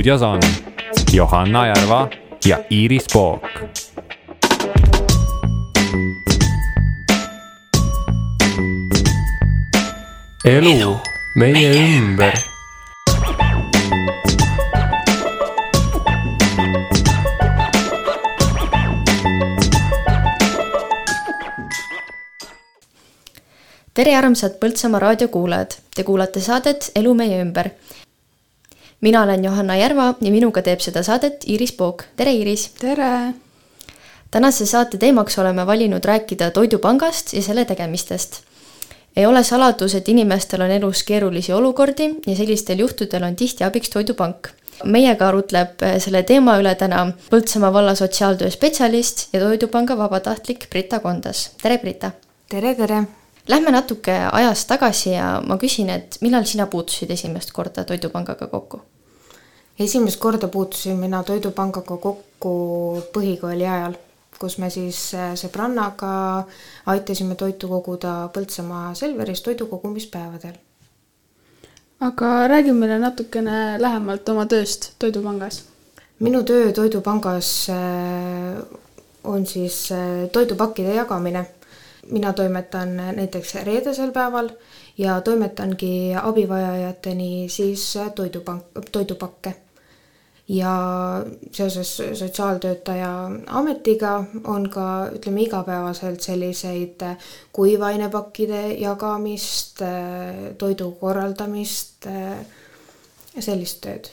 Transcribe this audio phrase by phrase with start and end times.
[0.00, 0.40] stuudios on
[1.12, 2.08] Johanna Järva
[2.44, 3.42] ja Iiris Pook.
[10.44, 10.96] elu
[11.36, 12.32] meie ümber
[23.94, 27.70] tere, armsad Põltsamaa raadiokuulajad, te kuulate saadet Elu meie ümber.
[29.00, 32.68] Mina olen Johanna Järva ja minuga teeb seda saadet Iiris Pook, tere Iiris!
[32.80, 33.34] tere!
[34.30, 38.42] tänase saate teemaks oleme valinud rääkida Toidupangast ja selle tegemistest.
[39.16, 43.90] ei ole saladus, et inimestel on elus keerulisi olukordi ja sellistel juhtudel on tihti abiks
[43.90, 44.48] Toidupank
[44.84, 51.50] meiega arutleb selle teema üle täna Põltsamaa valla sotsiaaltöö spetsialist ja Toidupanga vabatahtlik Brita Kondas.
[51.62, 52.10] tere, Brita!
[52.48, 53.19] tere, tere!
[53.48, 58.82] Lähme natuke ajas tagasi ja ma küsin, et millal sina puutusid esimest korda Toidupangaga kokku?
[59.80, 62.52] esimest korda puutusin mina Toidupangaga kokku
[63.14, 63.94] põhikooli ajal,
[64.40, 66.10] kus me siis äh, sõbrannaga
[66.92, 70.58] aitasime toitu koguda Põltsamaa Selveris toidukogumispäevadel.
[72.00, 75.64] aga räägi meile natukene lähemalt oma tööst Toidupangas.
[76.18, 78.60] minu töö Toidupangas äh,
[79.24, 81.46] on siis äh, toidupakkide jagamine
[82.10, 84.50] mina toimetan näiteks reedesel päeval
[84.98, 89.54] ja toimetangi abivajajateni siis toidupank, toidupakke.
[90.48, 90.70] ja
[91.52, 97.02] seoses sotsiaaltöötaja ametiga on ka ütleme igapäevaselt selliseid
[97.52, 99.78] kuivainepakkide jagamist,
[100.58, 102.08] toidu korraldamist,
[103.38, 104.10] sellist tööd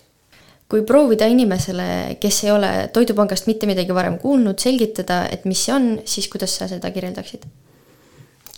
[0.70, 5.76] kui proovida inimesele, kes ei ole Toidupangast mitte midagi varem kuulnud, selgitada, et mis see
[5.76, 7.48] on, siis kuidas sa seda kirjeldaksid?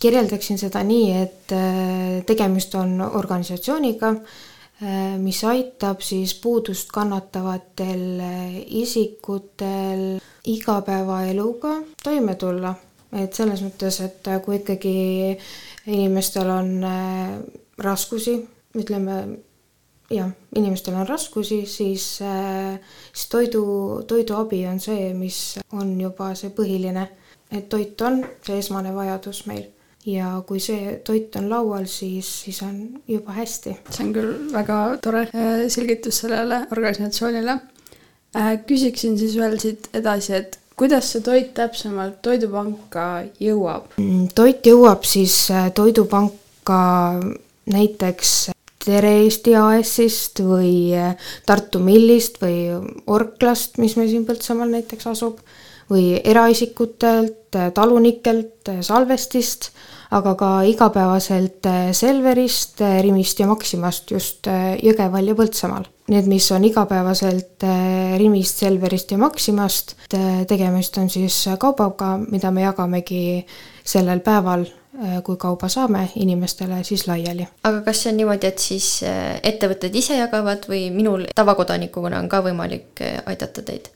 [0.00, 8.54] Kirjeldaksin seda nii, et äh, tegemist on organisatsiooniga, äh, mis aitab siis puudust kannatavatel äh,
[8.80, 12.74] isikutel igapäevaeluga toime tulla.
[13.10, 14.90] et selles mõttes, et kui ikkagi
[15.90, 16.68] inimestel on
[17.82, 18.36] raskusi,
[18.78, 19.16] ütleme
[20.14, 23.64] jah, inimestel on raskusi, siis, siis toidu,
[24.06, 25.40] toiduabi on see, mis
[25.74, 27.08] on juba see põhiline,
[27.50, 29.66] et toit on see esmane vajadus meil
[30.14, 32.76] ja kui see toit on laual, siis, siis on
[33.08, 33.76] juba hästi.
[33.90, 37.58] see on küll väga tore äh, selgitus sellele organisatsioonile.
[38.36, 43.90] Äh, küsiksin siis veel siit edasi, et kuidas see toit täpsemalt Toidupanka jõuab?
[43.98, 46.80] Mm, toit jõuab siis äh, Toidupanka
[47.70, 48.50] näiteks
[48.80, 50.96] Tere Eesti AS-ist või
[51.46, 52.70] Tartu Millist või
[53.12, 55.42] Orklast, mis meil siin Põltsamaal näiteks asub,
[55.90, 59.70] või eraisikutelt, talunikelt, salvestist
[60.10, 65.86] aga ka igapäevaselt äh, Selverist, äh, Rimist ja Maximast just äh, Jõgeval ja Põltsamaal.
[66.10, 67.62] Need, mis on igapäevaselt
[68.18, 69.94] Rimist, Selverist ja Maximast,
[70.50, 73.44] tegemist on siis kaubaga, mida me jagamegi
[73.86, 74.66] sellel päeval
[75.22, 77.46] kui kauba saame inimestele siis laiali.
[77.62, 82.42] aga kas see on niimoodi, et siis ettevõtted ise jagavad või minul tavakodanikuna on ka
[82.42, 83.86] võimalik aidata teid?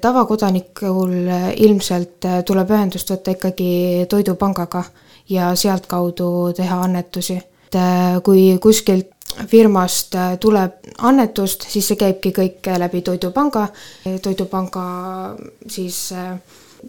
[0.00, 1.12] tavakodanikul
[1.60, 4.86] ilmselt tuleb ühendust võtta ikkagi Toidupangaga
[5.30, 7.36] ja sealtkaudu teha annetusi.
[7.66, 9.10] et äh, kui kuskilt
[9.46, 13.68] firmast äh, tuleb annetust, siis see käibki kõik läbi Toidupanga,
[14.22, 14.84] Toidupanga
[15.66, 16.34] siis äh,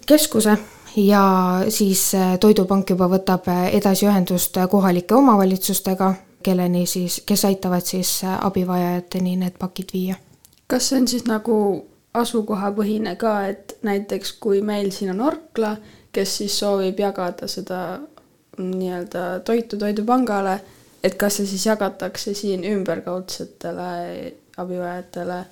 [0.07, 0.57] keskuse
[0.96, 1.24] ja
[1.69, 6.13] siis Toidupank juba võtab edasi ühendust kohalike omavalitsustega,
[6.44, 10.16] kelleni siis, kes aitavad siis abivajajateni need pakid viia.
[10.68, 15.75] kas see on siis nagu asukohapõhine ka, et näiteks kui meil siin on Orkla,
[16.12, 18.00] kes siis soovib jagada seda
[18.57, 20.59] nii-öelda toitu Toidupangale,
[21.03, 23.89] et kas see siis jagatakse siin ümberkaudsetele
[24.57, 25.44] abivajajatele?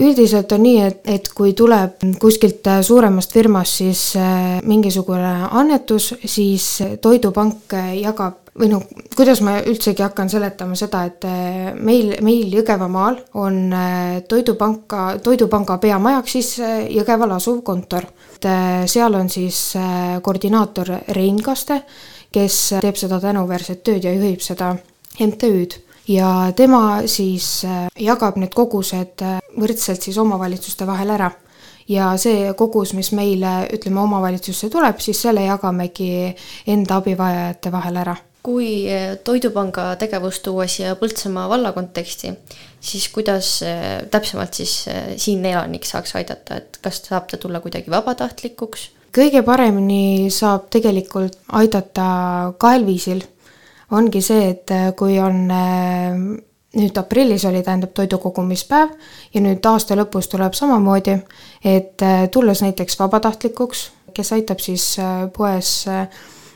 [0.00, 6.76] üldiselt on nii, et, et kui tuleb kuskilt suuremast firmast siis äh, mingisugune annetus, siis
[7.02, 8.84] Toidupank jagab või noh,
[9.16, 15.80] kuidas ma üldsegi hakkan seletama seda, et äh, meil, meil Jõgevamaal on äh, Toidupanka, Toidupanga
[15.82, 16.52] peamajaks siis
[16.94, 18.06] Jõgeval asuv kontor.
[18.38, 18.46] et
[18.86, 19.72] seal on siis
[20.22, 21.80] koordinaator Rein Kaste
[22.32, 24.74] kes teeb seda tänuväärset tööd ja juhib seda
[25.18, 31.30] MTÜ-d ja tema siis äh, jagab need kogused äh, võrdselt siis omavalitsuste vahel ära.
[31.88, 36.34] ja see kogus, mis meile, ütleme, omavalitsusse tuleb, siis selle jagamegi
[36.68, 38.16] enda abivajajate vahel ära.
[38.42, 42.32] kui äh, Toidupanga tegevust tuua siia Põltsamaa valla konteksti,
[42.80, 43.58] siis kuidas
[44.10, 44.84] täpsemalt siis
[45.16, 51.38] siinne elanik saaks aidata, et kas saab ta tulla kuidagi vabatahtlikuks kõige paremini saab tegelikult
[51.52, 53.22] aidata kahel viisil.
[53.90, 56.16] ongi see, et äh, kui on äh,
[56.76, 58.90] nüüd aprillis oli, tähendab, toidukogumispäev
[59.34, 61.16] ja nüüd aasta lõpus tuleb samamoodi,
[61.64, 64.96] et äh, tulles näiteks vabatahtlikuks, kes aitab siis
[65.36, 65.86] poes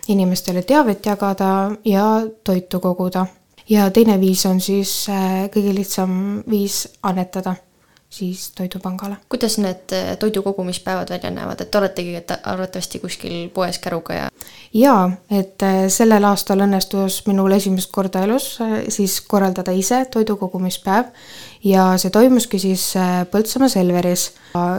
[0.09, 2.07] inimestele teavet jagada ja
[2.45, 3.27] toitu koguda.
[3.69, 5.07] ja teine viis on siis
[5.55, 7.55] kõige lihtsam viis annetada
[8.13, 9.17] siis Toidupangale.
[9.29, 14.27] kuidas need äh, toidukogumispäevad välja näevad, et oletegi et arvatavasti kuskil poes käruga ja?
[14.75, 21.09] jaa, et äh, sellel aastal õnnestus minul esimest korda elus äh, siis korraldada ise toidukogumispäev
[21.65, 22.85] ja see toimuski siis
[23.31, 24.33] Põltsamaa Selveris.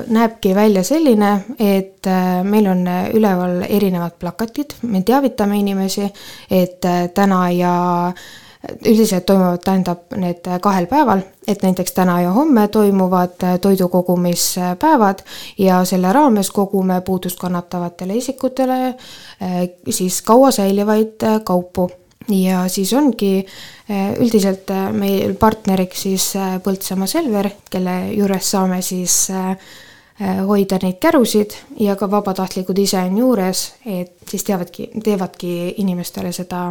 [0.07, 2.05] näebki välja selline, et
[2.43, 2.83] meil on
[3.13, 6.09] üleval erinevad plakatid, me teavitame inimesi,
[6.51, 6.85] et
[7.15, 7.73] täna ja
[8.85, 15.23] üldiselt toimuvad, tähendab need kahel päeval, et näiteks täna ja homme toimuvad toidukogumispäevad
[15.57, 21.91] ja selle raames kogume puudust kannatavatele isikutele eh, siis kaua säilivaid kaupu.
[22.29, 23.45] Ja siis ongi
[23.89, 29.25] eh, üldiselt meil partneriks siis eh, Põltsamaa Selver, kelle juures saame siis
[30.47, 36.67] hoida neid kärusid ja ka vabatahtlikud ise on juures, et siis teavadki, teevadki inimestele seda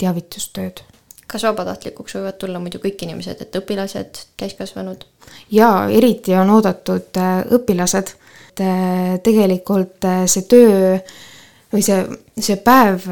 [0.00, 0.80] teavitustööd
[1.30, 5.06] kas vabatahtlikuks võivad tulla muidu kõik inimesed, et õpilased, täiskasvanud?
[5.54, 8.16] jaa, eriti on oodatud äh, õpilased.
[8.60, 10.98] Äh, tegelikult äh, see töö
[11.70, 12.02] või see,
[12.36, 13.06] see päev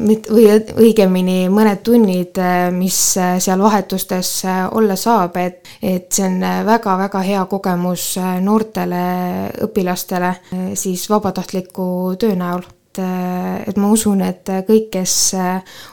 [0.00, 0.44] või
[0.80, 2.38] õigemini mõned tunnid,
[2.72, 4.30] mis seal vahetustes
[4.78, 9.02] olla saab, et, et see on väga-väga hea kogemus noortele
[9.66, 10.30] õpilastele
[10.78, 15.14] siis vabatahtliku töö näol et, et ma usun, et kõik, kes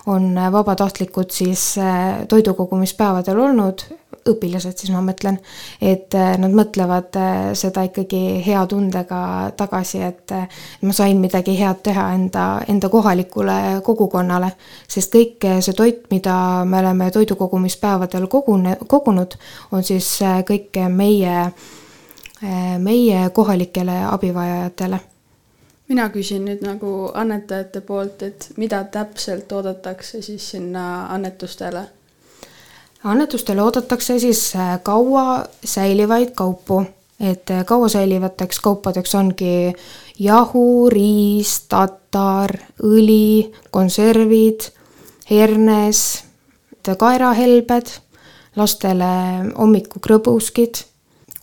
[0.09, 1.75] on vabatahtlikud siis
[2.29, 3.83] toidukogumispäevadel olnud,
[4.27, 5.37] õpilased siis ma mõtlen,
[5.81, 7.15] et nad mõtlevad
[7.57, 9.21] seda ikkagi hea tundega
[9.57, 10.33] tagasi, et
[10.81, 14.51] ma sain midagi head teha enda, enda kohalikule kogukonnale.
[14.87, 19.37] sest kõik see toit, mida me oleme toidukogumispäevadel kogune, kogunud,
[19.71, 20.17] on siis
[20.47, 21.51] kõik meie,
[22.79, 24.99] meie kohalikele abivajajatele
[25.87, 31.85] mina küsin nüüd nagu annetajate poolt, et mida täpselt oodatakse siis sinna annetustele?
[33.03, 36.83] annetustele oodatakse siis äh, kaua säilivaid kaupu,
[37.19, 39.73] et äh, kaua säilivateks kaupadeks ongi
[40.19, 44.71] jahu, riis, tatar, õli, konservid,
[45.29, 46.23] hernes,
[46.97, 47.89] kaerahelbed,
[48.55, 49.13] lastele
[49.57, 50.79] hommikukrõbuskid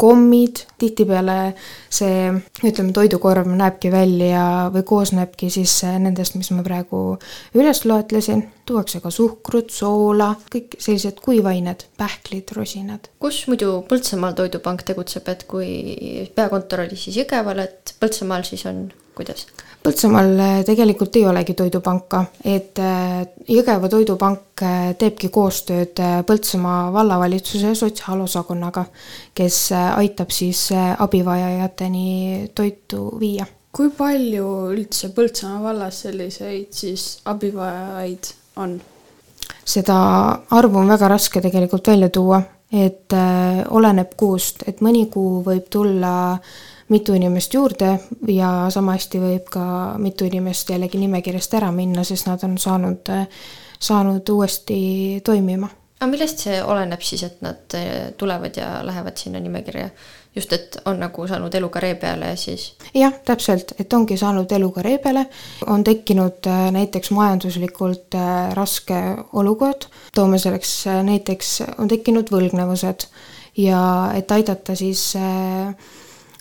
[0.01, 1.55] kommid, tihtipeale
[1.93, 2.31] see,
[2.65, 4.45] ütleme, toidukorv näebki välja
[4.75, 7.03] või koosnebki siis nendest, mis ma praegu
[7.55, 13.11] üles loetlesin, tuuakse ka suhkrut, soola, kõik sellised kuivained, pähklid, rosinad.
[13.23, 18.87] kus muidu Põltsamaal Toidupank tegutseb, et kui peakontor oli siis Jõgeval, et Põltsamaal siis on
[19.15, 19.47] kuidas?
[19.85, 27.75] Põltsamaal äh, tegelikult ei olegi toidupanka, et äh, Jõgeva toidupank äh, teebki koostööd Põltsamaa vallavalitsuse
[27.77, 28.87] sotsiaalosakonnaga,
[29.37, 33.47] kes aitab siis abivajajateni toitu viia.
[33.75, 38.79] kui palju üldse Põltsamaa vallas selliseid siis abivajajaid on?
[39.65, 39.97] seda
[40.51, 42.41] arvu on väga raske tegelikult välja tuua,
[42.73, 43.13] et
[43.71, 46.55] oleneb kuust, et mõni kuu võib tulla äh,
[46.89, 47.99] mitu inimest juurde
[48.29, 49.67] ja sama hästi võib ka
[49.99, 53.09] mitu inimest jällegi nimekirjast ära minna, sest nad on saanud,
[53.81, 55.71] saanud uuesti toimima.
[56.01, 59.89] aga millest see oleneb siis, et nad eh, tulevad ja lähevad sinna nimekirja?
[60.35, 62.75] just, et on nagu saanud eluga ree peale ja siis?
[62.95, 65.27] jah, täpselt, et ongi saanud eluga ree peale,
[65.67, 69.01] on tekkinud eh, näiteks majanduslikult eh, raske
[69.33, 73.09] olukord, toome selleks näiteks, on tekkinud võlgnevused
[73.57, 75.75] ja et aidata siis äh,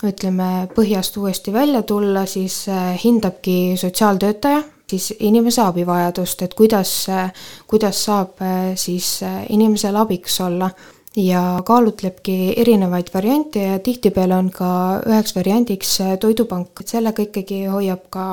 [0.07, 7.31] ütleme, põhjast uuesti välja tulla, siis äh, hindabki sotsiaaltöötaja siis inimese abivajadust, et kuidas, äh,
[7.67, 10.69] kuidas saab äh, siis inimesele abiks olla.
[11.13, 14.69] Ja kaalutlebki erinevaid variante ja tihtipeale on ka
[15.05, 18.23] üheks variandiks toidupank, et sellega ikkagi hoiab ka,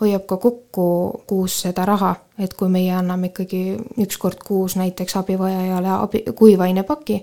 [0.00, 0.86] hoiab ka kokku
[1.28, 7.20] kuus seda raha, et kui meie anname ikkagi üks kord kuus näiteks abivajajale abi, kuivainepaki,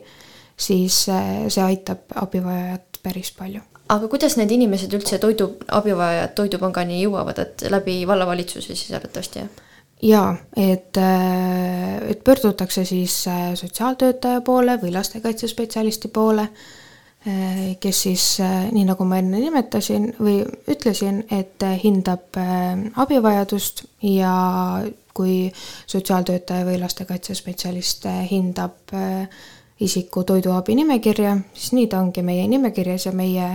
[0.54, 7.42] siis see aitab abivajajat päris palju aga kuidas need inimesed üldse toidu, abivajajad Toidupangani jõuavad,
[7.44, 9.68] et läbi vallavalitsuse siis arvatavasti, jah?
[10.02, 16.48] jaa, et, äh, et pöördutakse siis äh, sotsiaaltöötaja poole või lastekaitsespetsialisti poole,
[17.28, 18.26] äh, kes siis,
[18.72, 20.40] nii nagu ma enne nimetasin või
[20.72, 22.42] ütlesin, et hindab
[22.98, 24.34] abivajadust ja
[25.14, 25.52] kui
[25.86, 29.28] sotsiaaltöötaja või lastekaitsespetsialist hindab äh,
[29.82, 33.48] isiku toiduabi nimekirja, siis nii ta ongi meie nimekirjas ja meie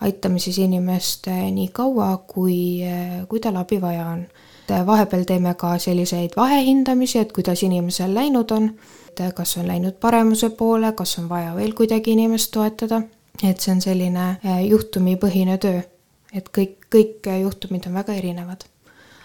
[0.00, 2.80] aitame siis inimest nii kaua, kui,
[3.28, 4.24] kui tal abi vaja on.
[4.62, 8.70] et vahepeal teeme ka selliseid vahehindamisi, et kuidas inimesel läinud on,
[9.10, 13.02] et kas on läinud paremuse poole, kas on vaja veel kuidagi inimest toetada,
[13.42, 15.82] et see on selline eh, juhtumipõhine töö,
[16.32, 18.71] et kõik, kõik juhtumid on väga erinevad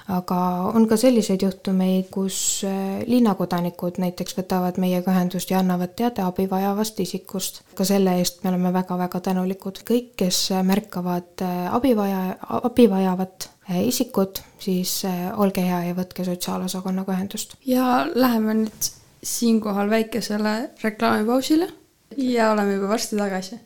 [0.08, 0.38] aga
[0.76, 2.38] on ka selliseid juhtumeid, kus
[2.68, 7.62] äh, linnakodanikud näiteks võtavad meiega ühendust ja annavad teada abi vajavast isikust.
[7.76, 9.84] ka selle eest me oleme väga-väga tänulikud.
[9.88, 15.02] kõik, kes märkavad äh, abi vaja, abi vajavat äh, isikut, siis
[15.36, 17.58] olge hea ja võtke sotsiaalosakonnaga ühendust.
[17.66, 18.92] ja läheme nüüd
[19.24, 21.68] siinkohal väikesele reklaamipausile
[22.18, 23.60] ja oleme juba varsti tagasi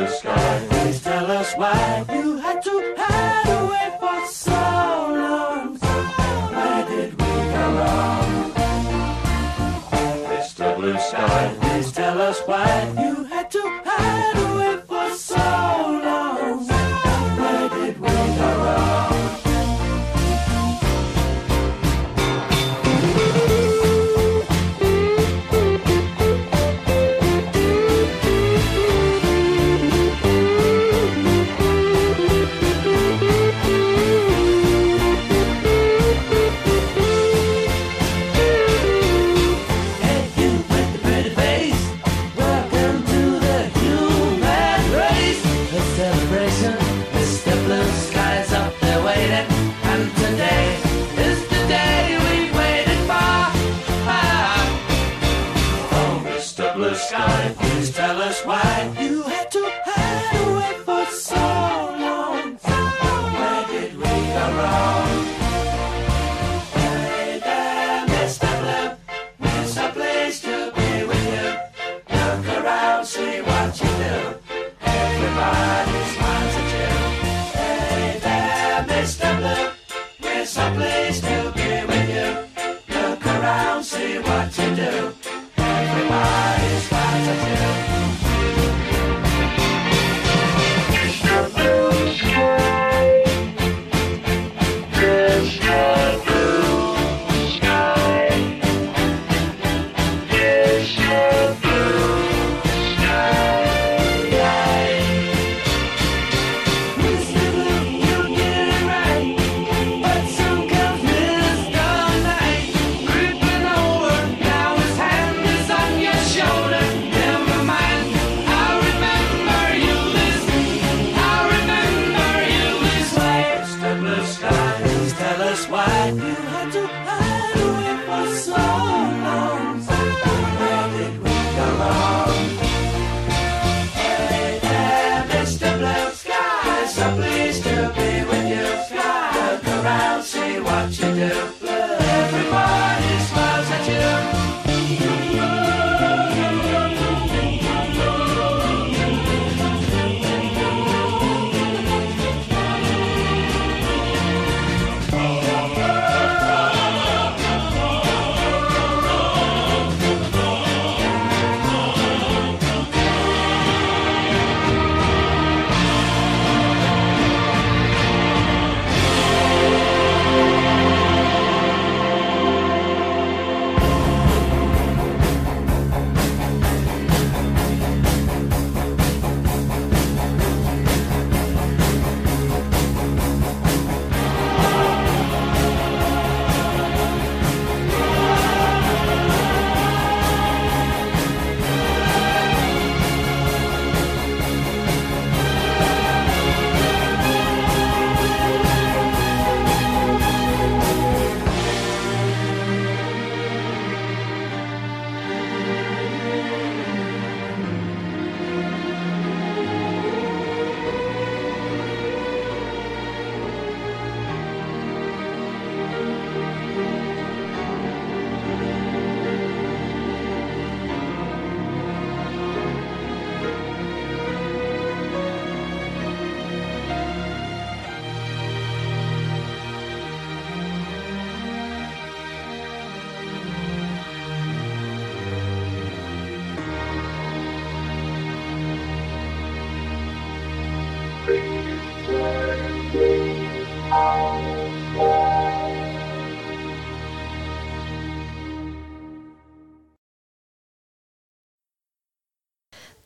[0.00, 0.66] the sky.
[0.70, 4.60] Please tell us why you had to hide away for so
[5.22, 5.76] long.
[5.78, 8.52] Why did we come wrong?
[10.32, 10.76] Mr.
[10.76, 12.68] Blue Sky, please tell us why
[13.02, 13.15] you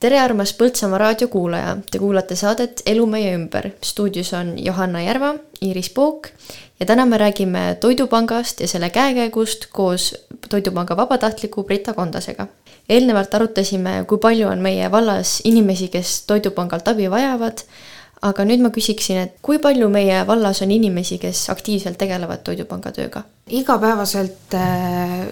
[0.01, 3.71] tere, armas Põltsamaa raadiokuulaja, te kuulate saadet Elu meie ümber.
[3.85, 6.29] stuudios on Johanna Järva, Iiris Pook
[6.81, 10.15] ja täna me räägime Toidupangast ja selle käekäigust koos
[10.49, 12.47] Toidupanga vabatahtliku Brita Kondasega.
[12.89, 17.61] eelnevalt arutasime, kui palju on meie vallas inimesi, kes Toidupangalt abi vajavad,
[18.23, 22.93] aga nüüd ma küsiksin, et kui palju meie vallas on inimesi, kes aktiivselt tegelevad Toidupanga
[22.93, 23.23] tööga?
[23.47, 25.27] igapäevaselt äh,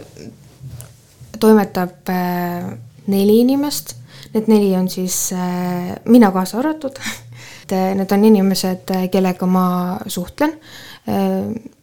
[1.40, 2.68] toimetab äh,
[3.06, 3.94] neli inimest,
[4.34, 6.98] need neli on siis äh, mina kaasa arvatud.
[7.68, 10.56] Et äh, need on inimesed, äh, kellega ma suhtlen.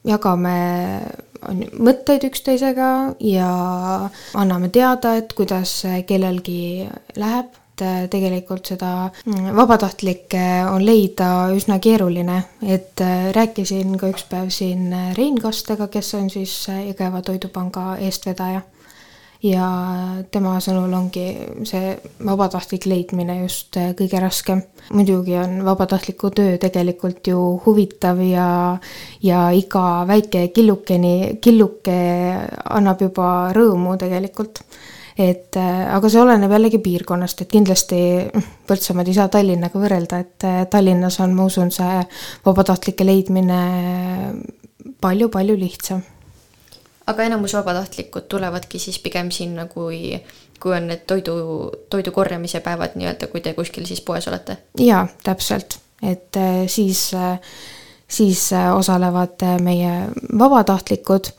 [0.06, 0.52] Jagame
[1.82, 2.90] mõtteid üksteisega
[3.25, 3.48] ja
[4.38, 6.86] anname teada, et kuidas kellelgi
[7.18, 7.50] läheb.
[7.75, 13.02] Et tegelikult seda mm, vabatahtlikke on leida üsna keeruline, et
[13.36, 18.62] rääkisin ka üks päev siin Rein Kastega, kes on siis Jõgeva Toidupanga eestvedaja
[19.46, 19.68] ja
[20.32, 21.25] tema sõnul ongi
[21.68, 21.94] see
[22.25, 24.64] vabatahtlik leidmine just äh, kõige raskem.
[24.94, 28.78] muidugi on vabatahtliku töö tegelikult ju huvitav ja,
[29.22, 31.98] ja iga väike killukeni, killuke
[32.66, 34.62] annab juba rõõmu tegelikult
[35.18, 38.00] et äh, aga see oleneb jällegi piirkonnast, et kindlasti
[38.68, 42.02] Põltsamaad ei saa Tallinnaga võrrelda, et äh, Tallinnas on, ma usun, see
[42.46, 43.62] vabatahtlike leidmine
[45.02, 46.04] palju-palju lihtsam.
[47.08, 50.20] Aga enamus vabatahtlikud tulevadki siis pigem sinna, kui,
[50.60, 51.38] kui on need toidu,
[51.90, 54.58] toidu korjamise päevad nii-öelda, kui te kuskil siis poes olete?
[54.79, 57.10] jaa, täpselt, et äh, siis
[58.08, 59.94] siis osalevad meie
[60.40, 61.32] vabatahtlikud,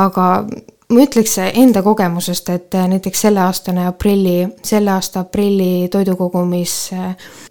[0.00, 0.28] aga
[0.88, 5.88] ma ütleks enda kogemusest, et näiteks selleaastane aprilli, selle aasta aprilli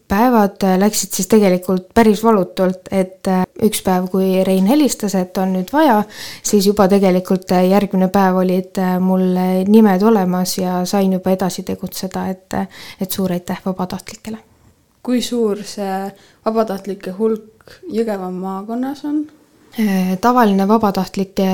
[0.07, 3.27] toidukogumispäevad läksid siis tegelikult päris valutult, et
[3.63, 6.03] üks päev, kui Rein helistas, et on nüüd vaja,
[6.43, 9.23] siis juba tegelikult järgmine päev olid mul
[9.67, 12.53] nimed olemas ja sain juba edasi tegutseda, et,
[13.01, 14.37] et suur aitäh vabatahtlikele.
[15.03, 16.11] kui suur see
[16.45, 19.25] vabatahtlike hulk Jõgeva maakonnas on?
[19.79, 21.47] Äh, tavaline vabatahtlike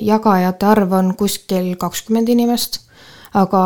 [0.00, 2.80] jagajate arv on kuskil kakskümmend inimest,
[3.34, 3.62] aga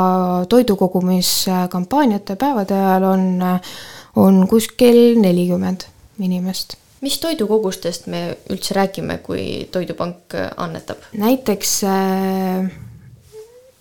[0.49, 3.27] toidukogumiskampaaniate päevade ajal on,
[4.17, 5.87] on kuskil nelikümmend
[6.19, 6.77] inimest.
[7.01, 10.99] mis toidukogustest me üldse räägime, kui Toidupank annetab?
[11.13, 12.71] näiteks äh,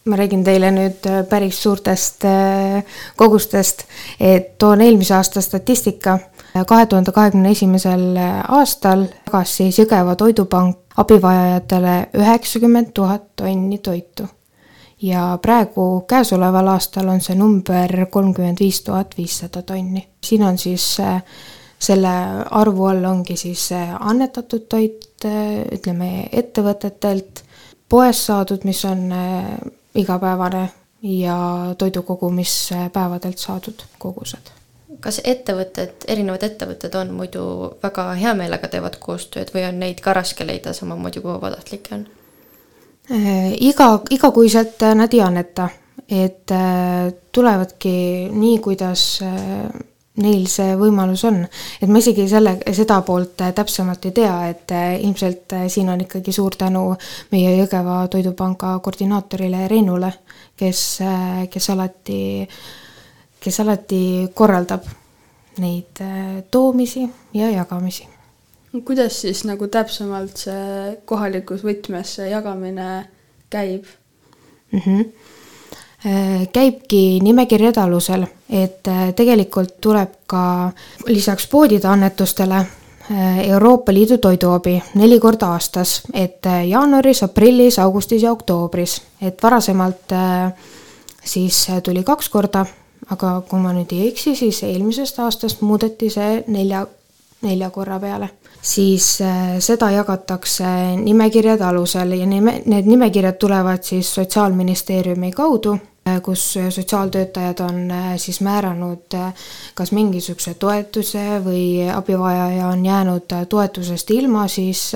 [0.06, 2.84] ma räägin teile nüüd päris suurtest äh,
[3.15, 3.86] kogustest,
[4.19, 6.19] et toon eelmise aasta statistika
[6.67, 8.17] kahe tuhande kahekümne esimesel
[8.48, 14.28] aastal jagas siis Jõgeva Toidupank abivajajatele üheksakümmend tuhat tonni toitu.
[15.03, 20.07] Ja praegu käesoleval aastal on see number kolmkümmend viis tuhat viissada tonni.
[20.23, 20.85] siin on siis
[21.79, 22.13] selle
[22.51, 25.25] arvu all ongi siis annetatud toit,
[25.75, 27.43] ütleme ettevõtetelt,
[27.89, 29.11] poest saadud, mis on
[29.95, 30.69] igapäevane
[31.03, 31.37] ja
[31.77, 34.53] toidukogumispäevadelt saadud kogused
[35.03, 37.43] kas ettevõtted, erinevad ettevõtted on muidu
[37.83, 42.05] väga hea meelega teevad koostööd või on neid ka raske leida samamoodi kui vabatahtlikke on?
[43.11, 45.67] Äh, iga, igakuiselt nad ei anneta,
[46.07, 49.65] et äh, tulevadki nii, kuidas äh,
[50.23, 51.41] neil see võimalus on.
[51.81, 56.55] et ma isegi selle, seda poolt täpsemalt ei tea, et ilmselt siin on ikkagi suur
[56.55, 56.85] tänu
[57.33, 60.13] meie Jõgeva Toidupanga koordinaatorile Reinule,
[60.55, 60.85] kes,
[61.51, 62.63] kes alati äh,
[63.43, 64.01] kes alati
[64.33, 64.87] korraldab
[65.59, 68.12] neid äh, toomisi ja jagamisi.
[68.86, 73.05] Kuidas siis nagu täpsemalt see kohalikus võtmes see jagamine
[73.49, 73.86] käib
[74.71, 74.79] mm?
[74.79, 75.12] -hmm
[76.53, 80.71] käibki nimekirjade alusel, et äh, tegelikult tuleb ka
[81.07, 82.65] lisaks poodide annetustele
[83.43, 90.12] Euroopa Liidu toiduabi neli korda aastas, et jaanuaris, aprillis, augustis ja oktoobris, et varasemalt
[91.23, 92.65] siis tuli kaks korda
[93.12, 96.86] aga kui ma nüüd ei eksi, siis eelmisest aastast muudeti see nelja,
[97.43, 98.29] nelja korra peale.
[98.63, 100.65] Siis äh, seda jagatakse
[101.04, 105.76] nimekirjade alusel ja nime, need nimekirjad tulevad siis Sotsiaalministeeriumi kaudu,
[106.08, 109.17] äh, kus sotsiaaltöötajad on äh, siis määranud
[109.76, 114.89] kas mingisuguse toetuse või abivajaja on jäänud toetusest ilma, siis,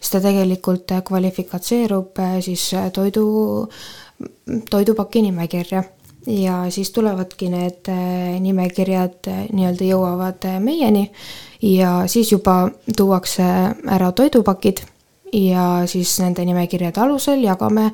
[0.00, 3.68] siis ta tegelikult kvalifikatseerub siis toidu,
[4.70, 5.84] toidupaki nimekirja
[6.30, 11.10] ja siis tulevadki need äh, nimekirjad äh, nii-öelda jõuavad äh, meieni
[11.62, 13.44] ja siis juba tuuakse
[13.90, 14.82] ära toidupakid
[15.32, 17.90] ja siis nende nimekirjade alusel jagame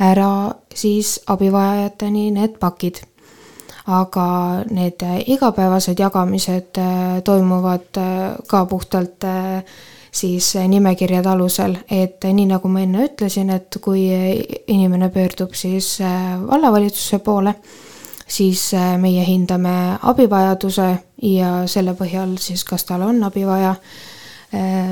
[0.00, 0.30] ära
[0.74, 3.02] siis abivajajateni need pakid.
[3.86, 6.78] aga need igapäevased jagamised
[7.24, 7.98] toimuvad
[8.46, 9.24] ka puhtalt
[10.16, 14.06] siis nimekirjade alusel, et nii nagu ma enne ütlesin, et kui
[14.72, 17.52] inimene pöördub siis vallavalitsuse poole,
[18.28, 18.70] siis
[19.02, 20.88] meie hindame abivajaduse
[21.22, 23.74] ja selle põhjal siis, kas tal on abi vaja,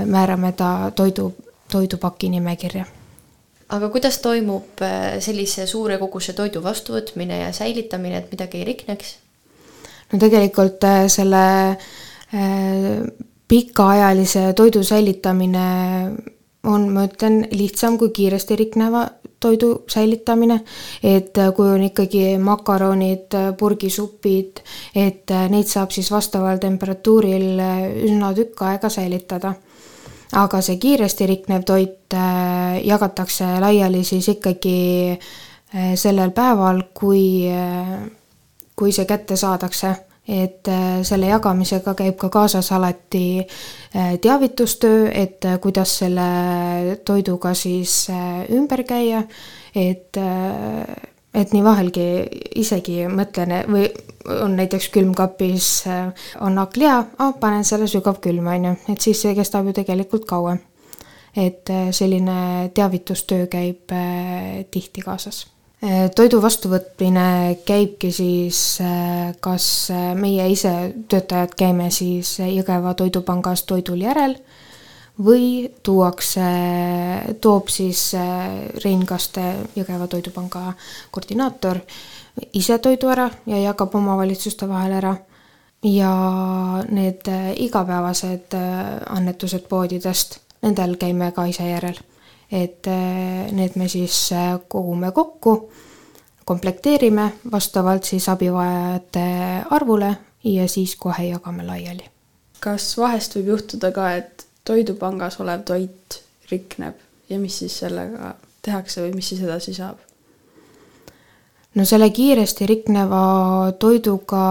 [0.07, 1.33] määrame ta toidu,
[1.73, 2.85] toidupaki nimekirja.
[3.75, 4.83] aga kuidas toimub
[5.25, 9.17] sellise suure koguse toidu vastuvõtmine ja säilitamine, et midagi ei rikneks?
[10.13, 11.45] no tegelikult selle
[13.49, 15.67] pikaajalise toidu säilitamine
[16.65, 19.05] on, ma ütlen, lihtsam kui kiiresti rikneva
[19.41, 20.61] toidu säilitamine,
[21.05, 24.63] et kui on ikkagi makaronid, purgisupid,
[24.97, 27.61] et neid saab siis vastaval temperatuuril
[28.09, 29.55] üsna tükk aega säilitada.
[30.35, 34.79] aga see kiiresti riknev toit äh, jagatakse laiali siis ikkagi
[35.13, 37.93] äh, sellel päeval, kui, äh,
[38.75, 39.93] kui see kätte saadakse
[40.29, 47.55] et äh, selle jagamisega käib ka kaasas alati äh, teavitustöö, et äh, kuidas selle toiduga
[47.55, 48.09] siis
[48.51, 49.23] ümber käia,
[49.75, 50.17] et,
[51.35, 52.09] et nii vahelgi
[52.57, 53.89] isegi mõtlen või
[54.41, 55.71] on näiteks külmkapis
[56.41, 60.63] on hakkliha oh,, panen selle sügavkülma, on ju, et siis see kestab ju tegelikult kauem.
[61.37, 63.91] et selline teavitustöö käib
[64.71, 65.54] tihti kaasas
[66.15, 70.73] toidu vastuvõtmine käibki siis, äh, kas äh, meie ise,
[71.09, 74.39] töötajad, käime siis Jõgeva toidupangas toidul järel
[75.25, 76.47] või tuuakse,
[77.41, 78.01] toob siis
[78.83, 79.45] Rein Kaste,
[79.77, 80.73] Jõgeva toidupanga
[81.15, 81.79] koordinaator,
[82.53, 85.15] ise toidu ära ja jagab omavalitsuste vahel ära.
[85.85, 86.11] ja
[86.89, 87.29] need
[87.61, 88.57] igapäevased
[89.07, 92.01] annetused poodidest, nendel käime ka ise järel
[92.55, 95.71] et äh, need me siis äh, kogume kokku,
[96.45, 99.27] komplekteerime vastavalt siis abivajajate
[99.71, 102.05] arvule ja siis kohe jagame laiali.
[102.61, 106.95] kas vahest võib juhtuda ka, et toidupangas olev toit rikneb
[107.29, 110.01] ja mis siis sellega tehakse või mis siis edasi saab?
[111.75, 113.23] no selle kiiresti rikneva
[113.79, 114.45] toiduga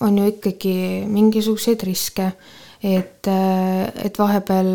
[0.00, 0.76] on ju ikkagi
[1.10, 2.30] mingisuguseid riske,
[2.82, 3.28] et,
[4.04, 4.72] et vahepeal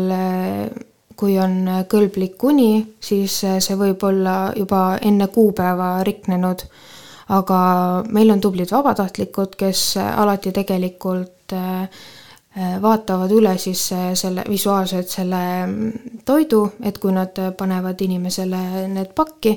[1.20, 6.64] kui on kõlblik uni, siis see võib olla juba enne kuupäeva riknenud.
[7.30, 7.58] aga
[8.10, 12.00] meil on tublid vabatahtlikud, kes alati tegelikult äh,
[12.82, 15.92] vaatavad üle siis selle visuaalselt selle mm,
[16.26, 19.54] toidu, et kui nad panevad inimesele need pakki,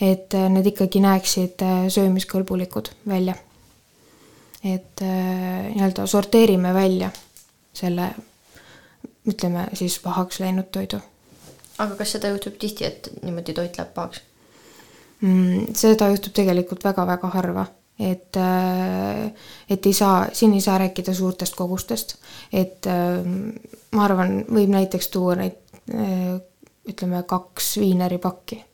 [0.00, 3.34] et need ikkagi näeksid äh, söömiskõlbulikud välja.
[4.64, 7.10] et äh, nii-öelda sorteerime välja
[7.72, 8.10] selle
[9.26, 11.00] ütleme siis pahaks läinud toidu.
[11.78, 14.22] aga kas seda juhtub tihti, et niimoodi toit läheb pahaks
[15.20, 15.74] mm,?
[15.76, 17.66] seda juhtub tegelikult väga-väga harva,
[17.98, 19.26] et, äh,
[19.70, 22.16] et ei saa, siin ei saa rääkida suurtest kogustest,
[22.52, 23.20] et äh,
[23.92, 25.58] ma arvan, võib näiteks tuua neid
[25.94, 26.36] äh,
[26.88, 28.64] ütleme, kaks viineripakki.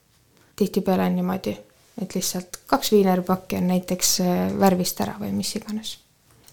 [0.57, 1.57] tihtipeale on niimoodi,
[2.03, 4.19] et lihtsalt kaks viineripakki on näiteks
[4.61, 5.97] värvist ära või mis iganes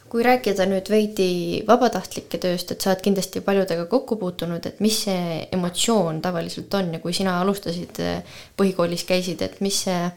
[0.09, 1.29] kui rääkida nüüd veidi
[1.67, 6.95] vabatahtlike tööst, et sa oled kindlasti paljudega kokku puutunud, et mis see emotsioon tavaliselt on
[6.95, 10.09] ja kui sina alustasid, eh, põhikoolis käisid, et mis see,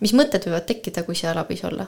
[0.00, 1.86] mis mõtted võivad tekkida, kui seal abis olla?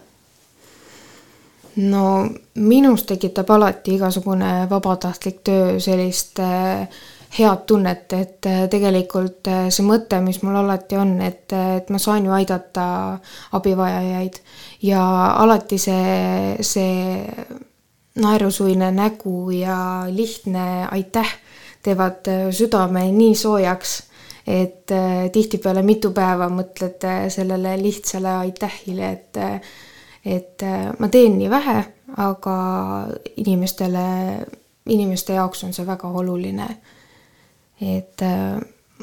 [1.76, 6.88] no minus tekitab alati igasugune vabatahtlik töö sellist äh,
[7.30, 11.90] head tunnet, et äh, tegelikult äh, see mõte, mis mul alati on, et, äh, et
[11.92, 12.86] ma saan ju aidata
[13.56, 14.40] abivajajaid.
[14.86, 15.02] Ja
[15.42, 17.26] alati see, see
[18.22, 21.32] naerusuine nägu ja lihtne aitäh
[21.84, 23.96] teevad südame nii soojaks,
[24.46, 24.90] et
[25.32, 29.38] tihtipeale mitu päeva mõtled sellele lihtsale aitähile, et
[30.26, 30.62] et
[30.98, 31.76] ma teen nii vähe,
[32.18, 32.56] aga
[33.38, 34.06] inimestele,
[34.90, 36.66] inimeste jaoks on see väga oluline
[37.80, 38.60] et äh,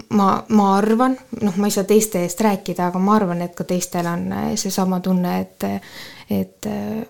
[0.09, 3.65] ma, ma arvan, noh, ma ei saa teiste eest rääkida, aga ma arvan, et ka
[3.69, 5.65] teistel on äh, seesama tunne, et,
[6.29, 7.03] et, äh,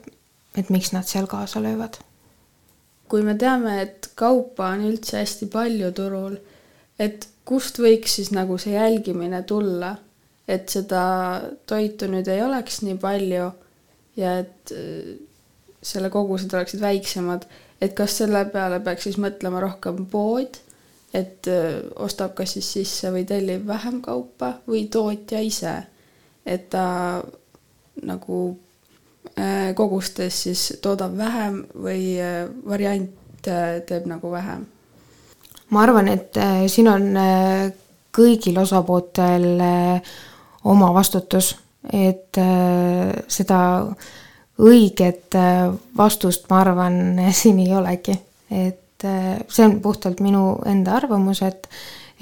[0.60, 2.02] et miks nad seal kaasa löövad.
[3.14, 6.38] kui me teame, et kaupa on üldse hästi palju turul,
[6.98, 9.92] et kust võiks siis nagu see jälgimine tulla,
[10.50, 11.04] et seda
[11.70, 13.52] toitu nüüd ei oleks nii palju
[14.18, 14.74] ja et
[15.84, 17.46] selle kogused oleksid väiksemad,
[17.84, 20.58] et kas selle peale peaks siis mõtlema rohkem pood
[21.14, 21.48] et
[22.02, 25.76] ostab kas siis sisse või tellib vähem kaupa või tootja ise,
[26.46, 27.22] et ta
[28.02, 28.40] nagu
[29.76, 32.18] kogustes siis toodab vähem või
[32.68, 33.12] variant
[33.44, 34.66] teeb nagu vähem?
[35.70, 36.38] ma arvan, et
[36.70, 37.06] siin on
[38.14, 39.48] kõigil osapooltel
[40.70, 41.54] oma vastutus,
[41.90, 42.38] et
[43.38, 43.62] seda
[44.62, 45.38] õiget
[45.98, 47.00] vastust, ma arvan,
[47.42, 48.18] siin ei olegi,
[48.52, 51.68] et et äh, see on puhtalt minu enda arvamus, et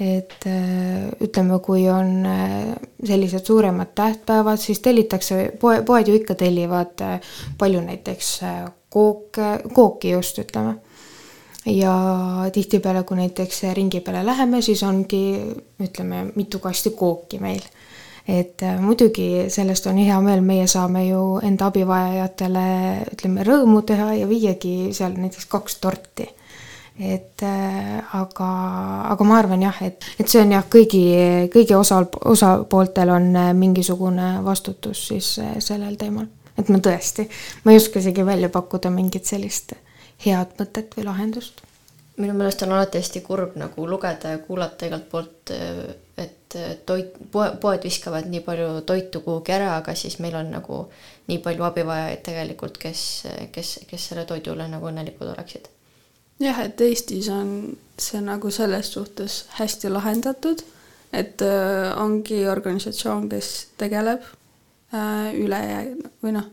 [0.00, 2.72] et äh, ütleme, kui on äh,
[3.04, 7.04] sellised suuremad tähtpäevad, siis tellitakse, poe, poed ju ikka tellivad
[7.58, 8.40] palju näiteks
[8.90, 10.74] kooke, kooki just ütleme.
[11.66, 11.94] ja
[12.52, 17.62] tihtipeale, kui näiteks ringi peale läheme, siis ongi, ütleme, mitu kasti kooki meil
[18.28, 22.66] et muidugi sellest on hea meel, meie saame ju enda abivajajatele
[23.12, 26.28] ütleme rõõmu teha ja viiagi seal näiteks kaks torti
[27.00, 28.48] et äh, aga,
[29.12, 31.02] aga ma arvan jah, et, et see on jah, kõigi,
[31.52, 36.28] kõigi osa, osapooltel on äh, mingisugune vastutus siis äh, sellel teemal.
[36.58, 37.28] et ma tõesti,
[37.64, 39.72] ma ei oska isegi välja pakkuda mingit sellist
[40.26, 41.64] head mõtet või lahendust.
[42.20, 45.56] minu meelest on alati hästi kurb nagu lugeda ja kuulata igalt poolt,
[46.20, 50.84] et toit, poe, poed viskavad nii palju toitu kuhugi ära, aga siis meil on nagu
[51.32, 53.06] nii palju abivajajaid tegelikult, kes,
[53.52, 55.72] kes, kes selle toidule nagu õnnelikud oleksid
[56.42, 60.62] jah, et Eestis on see nagu selles suhtes hästi lahendatud,
[61.12, 64.24] et äh, ongi organisatsioon, kes tegeleb
[64.94, 66.48] äh, ülejää- või noh,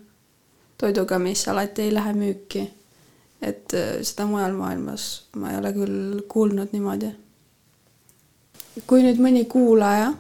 [0.78, 2.70] toiduga, mis alati ei lähe müüki.
[3.42, 7.14] et äh, seda mujal maailmas ma ei ole küll kuulnud niimoodi.
[8.88, 10.14] kui nüüd mõni kuulaja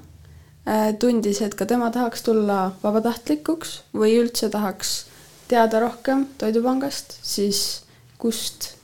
[1.00, 5.06] tundis, et ka tema tahaks tulla vabatahtlikuks või üldse tahaks
[5.48, 7.82] teada rohkem Toidupangast, siis
[8.18, 8.79] kust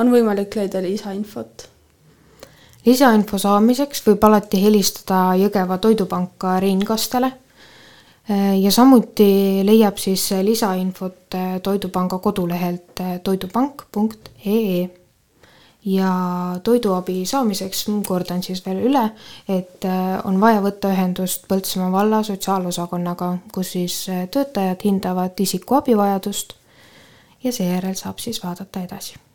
[0.00, 1.68] on võimalik leida lisainfot?
[2.86, 7.32] lisainfo saamiseks võib alati helistada Jõgeva toidupanka Rein Kastele
[8.60, 14.88] ja samuti leiab siis lisainfot Toidupanga kodulehelt toidupank.ee
[15.84, 16.10] ja
[16.64, 19.04] toiduabi saamiseks kordan siis veel üle,
[19.48, 19.86] et
[20.24, 23.96] on vaja võtta ühendust Põltsamaa valla sotsiaalosakonnaga, kus siis
[24.30, 26.54] töötajad hindavad isiku abivajadust
[27.44, 29.29] ja seejärel saab siis vaadata edasi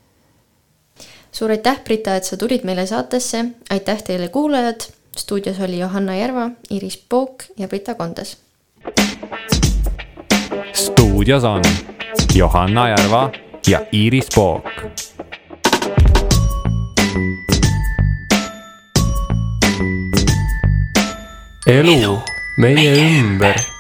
[1.36, 4.88] suur aitäh, Brita, et sa tulid meile saatesse, aitäh teile, kuulajad.
[5.18, 8.38] stuudios oli Johanna Järva, Iris Pook ja Brita Kondes.
[10.74, 11.62] stuudios on
[12.36, 13.32] Johanna Järva
[13.68, 14.64] ja Iris Pook.
[21.68, 22.20] elu
[22.58, 23.75] meie ümber